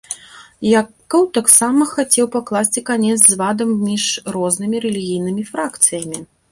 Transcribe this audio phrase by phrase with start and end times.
[0.69, 6.19] Якаў таксама хацеў пакласці канец звадам між рознымі рэлігійнымі фракцыямі.